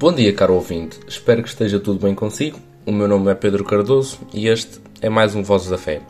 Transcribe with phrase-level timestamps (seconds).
[0.00, 1.00] Bom dia, caro ouvinte.
[1.08, 2.56] Espero que esteja tudo bem consigo.
[2.86, 6.00] O meu nome é Pedro Cardoso e este é mais um Vozes da Fé.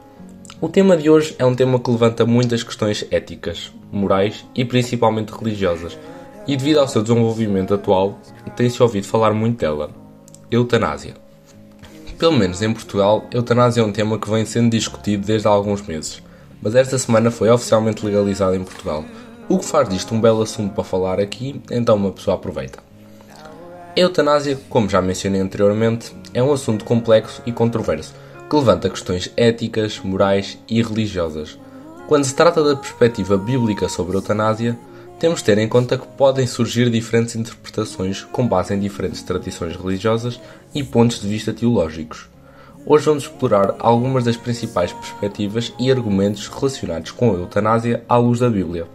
[0.61, 5.31] O tema de hoje é um tema que levanta muitas questões éticas, morais e principalmente
[5.31, 5.99] religiosas,
[6.47, 8.21] e devido ao seu desenvolvimento atual,
[8.55, 9.91] tem-se ouvido falar muito dela:
[10.51, 11.15] eutanásia.
[12.19, 15.81] Pelo menos em Portugal, eutanásia é um tema que vem sendo discutido desde há alguns
[15.81, 16.23] meses,
[16.61, 19.03] mas esta semana foi oficialmente legalizado em Portugal,
[19.49, 22.87] o que faz disto um belo assunto para falar aqui, então uma pessoa aproveita.
[23.99, 28.15] A eutanásia, como já mencionei anteriormente, é um assunto complexo e controverso
[28.49, 31.59] que levanta questões éticas, morais e religiosas.
[32.07, 34.79] Quando se trata da perspectiva bíblica sobre a eutanásia,
[35.19, 39.75] temos de ter em conta que podem surgir diferentes interpretações com base em diferentes tradições
[39.75, 40.41] religiosas
[40.73, 42.29] e pontos de vista teológicos.
[42.87, 48.39] Hoje vamos explorar algumas das principais perspectivas e argumentos relacionados com a eutanásia à luz
[48.39, 48.87] da Bíblia.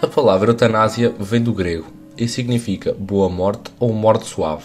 [0.00, 4.64] A palavra eutanásia vem do grego e significa boa morte ou morte suave.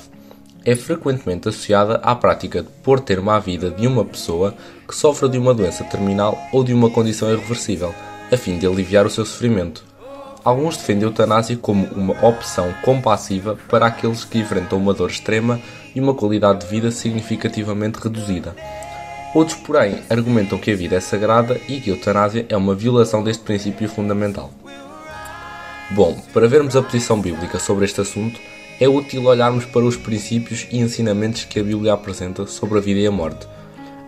[0.63, 4.53] É frequentemente associada à prática de pôr termo à vida de uma pessoa
[4.87, 7.93] que sofre de uma doença terminal ou de uma condição irreversível,
[8.31, 9.83] a fim de aliviar o seu sofrimento.
[10.43, 15.59] Alguns defendem a eutanásia como uma opção compassiva para aqueles que enfrentam uma dor extrema
[15.95, 18.55] e uma qualidade de vida significativamente reduzida.
[19.33, 23.23] Outros, porém, argumentam que a vida é sagrada e que a eutanásia é uma violação
[23.23, 24.51] deste princípio fundamental.
[25.93, 28.39] Bom, para vermos a posição bíblica sobre este assunto,
[28.79, 33.01] é útil olharmos para os princípios e ensinamentos que a Bíblia apresenta sobre a vida
[33.01, 33.45] e a morte.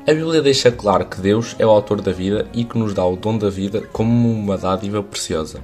[0.07, 3.05] A Bíblia deixa claro que Deus é o autor da vida e que nos dá
[3.05, 5.59] o dom da vida como uma dádiva preciosa.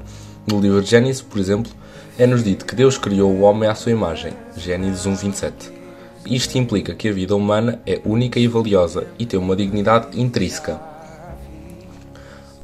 [0.45, 1.72] No livro de Gênesis, por exemplo,
[2.17, 5.53] é-nos dito que Deus criou o homem à sua imagem, Gênesis 1.27.
[6.25, 10.89] Isto implica que a vida humana é única e valiosa e tem uma dignidade intrínseca.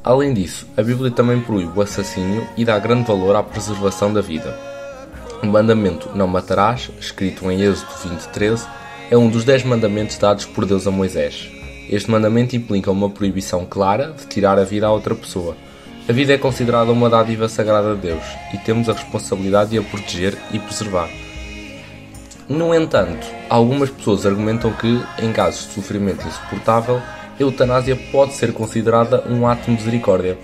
[0.06, 4.22] Além disso, a Bíblia também proíbe o assassínio e dá grande valor à preservação da
[4.22, 4.56] vida.
[5.42, 8.68] O mandamento Não matarás, escrito em Êxodo 20:13,
[9.10, 11.50] é um dos dez mandamentos dados por Deus a Moisés.
[11.90, 15.58] Este mandamento implica uma proibição clara de tirar a vida a outra pessoa.
[16.08, 18.24] A vida é considerada uma dádiva sagrada de Deus
[18.54, 21.10] e temos a responsabilidade de a proteger e preservar.
[22.48, 28.54] No entanto, algumas pessoas argumentam que, em casos de sofrimento insuportável, a eutanásia pode ser
[28.54, 30.38] considerada um ato de misericórdia.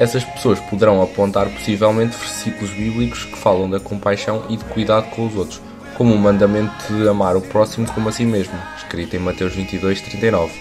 [0.00, 5.26] Essas pessoas poderão apontar possivelmente versículos bíblicos que falam da compaixão e de cuidado com
[5.26, 5.60] os outros,
[5.96, 10.00] como o mandamento de amar o próximo como a si mesmo, escrito em Mateus 22,
[10.00, 10.52] 39,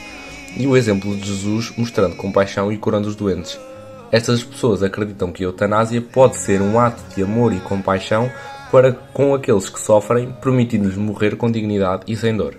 [0.57, 3.57] e o exemplo de Jesus mostrando compaixão e curando os doentes.
[4.11, 8.29] Estas pessoas acreditam que a eutanásia pode ser um ato de amor e compaixão
[8.69, 12.55] para com aqueles que sofrem, permitindo-lhes morrer com dignidade e sem dor.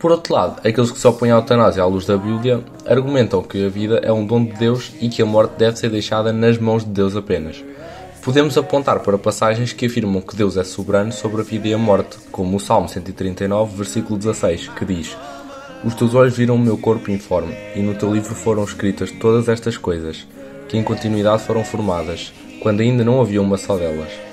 [0.00, 3.62] Por outro lado, aqueles que se opõem à eutanásia à luz da Bíblia argumentam que
[3.66, 6.56] a vida é um dom de Deus e que a morte deve ser deixada nas
[6.56, 7.62] mãos de Deus apenas.
[8.22, 11.78] Podemos apontar para passagens que afirmam que Deus é soberano sobre a vida e a
[11.78, 15.14] morte, como o Salmo 139, versículo 16, que diz:
[15.84, 19.50] Os teus olhos viram o meu corpo informe, e no teu livro foram escritas todas
[19.50, 20.26] estas coisas,
[20.66, 22.32] que em continuidade foram formadas,
[22.62, 24.29] quando ainda não havia uma só delas.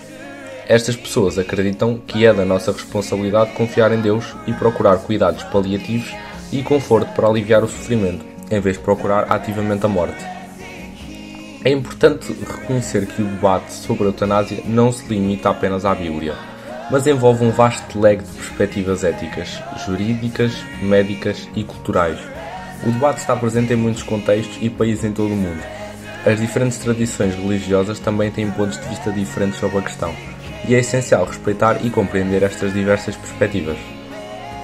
[0.70, 6.14] Estas pessoas acreditam que é da nossa responsabilidade confiar em Deus e procurar cuidados paliativos
[6.52, 10.22] e conforto para aliviar o sofrimento, em vez de procurar ativamente a morte.
[11.64, 16.36] É importante reconhecer que o debate sobre a eutanásia não se limita apenas à Bíblia,
[16.92, 20.52] mas envolve um vasto leque de perspectivas éticas, jurídicas,
[20.82, 22.20] médicas e culturais.
[22.86, 25.64] O debate está presente em muitos contextos e países em todo o mundo.
[26.26, 30.14] As diferentes tradições religiosas também têm pontos de vista diferentes sobre a questão
[30.68, 33.78] e é essencial respeitar e compreender estas diversas perspectivas.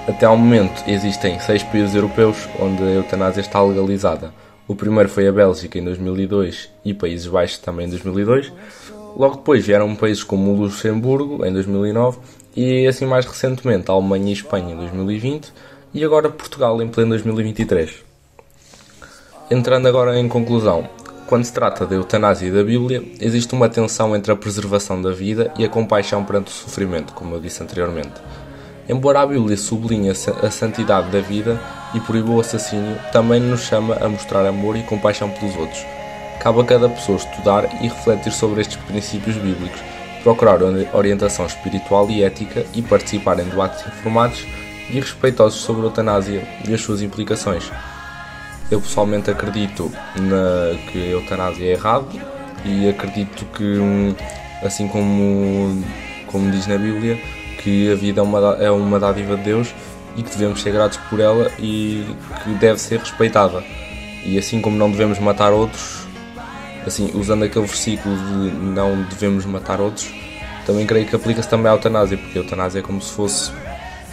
[0.08, 4.34] Até ao momento existem seis países europeus onde a eutanásia está legalizada.
[4.68, 8.52] O primeiro foi a Bélgica em 2002 e Países Baixos também em 2002.
[9.16, 12.20] Logo depois vieram países como o Luxemburgo em 2009
[12.56, 15.54] e assim mais recentemente a Alemanha e Espanha em 2020
[15.94, 18.04] e agora Portugal em pleno 2023.
[19.52, 20.90] Entrando agora em conclusão,
[21.28, 25.12] quando se trata da eutanásia e da Bíblia, existe uma tensão entre a preservação da
[25.12, 28.14] vida e a compaixão perante o sofrimento, como eu disse anteriormente.
[28.88, 31.60] Embora a Bíblia sublinhe a santidade da vida
[31.94, 35.86] e proíba o assassínio, também nos chama a mostrar amor e compaixão pelos outros.
[36.42, 39.80] Cabe a cada pessoa estudar e refletir sobre estes princípios bíblicos,
[40.24, 40.60] procurar
[40.94, 44.46] orientação espiritual e ética e participar em debates informados
[44.90, 47.72] e respeitosos sobre a eutanásia e as suas implicações.
[48.74, 52.08] Eu pessoalmente acredito na, que a eutanásia é errado
[52.66, 54.16] e acredito que,
[54.66, 55.84] assim como,
[56.26, 57.22] como diz na Bíblia,
[57.62, 59.76] que a vida é uma, é uma dádiva de Deus
[60.18, 62.04] e que devemos ser gratos por ela e
[62.44, 63.64] que deve ser respeitada.
[64.26, 66.08] E assim como não devemos matar outros,
[66.84, 70.12] assim, usando aquele versículo de não devemos matar outros,
[70.66, 73.52] também creio que aplica-se também à eutanásia, porque a eutanásia é como se fosse.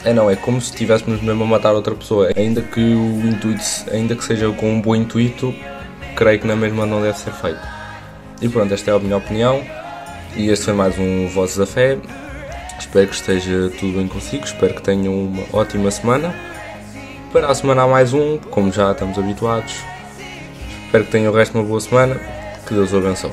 [0.03, 2.31] É não, é como se estivéssemos mesmo a matar outra pessoa.
[2.35, 3.63] Ainda que o intuito,
[3.93, 5.55] ainda que seja com um bom intuito,
[6.17, 7.61] creio que na mesma não deve ser feito.
[8.41, 9.63] E pronto, esta é a minha opinião.
[10.35, 11.99] E este foi mais um Vozes da Fé.
[12.79, 16.35] Espero que esteja tudo bem consigo, espero que tenham uma ótima semana.
[17.31, 19.75] Para a semana há mais um, como já estamos habituados.
[20.87, 22.19] Espero que tenham o resto de uma boa semana.
[22.67, 23.31] Que Deus o abençoe.